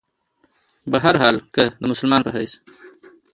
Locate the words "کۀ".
1.55-1.65